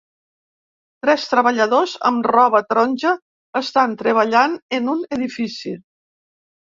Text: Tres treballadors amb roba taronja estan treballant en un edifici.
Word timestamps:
Tres 1.05 1.25
treballadors 1.33 1.93
amb 2.09 2.29
roba 2.35 2.63
taronja 2.69 3.13
estan 3.63 3.95
treballant 4.03 4.57
en 4.79 4.91
un 4.95 5.05
edifici. 5.19 5.75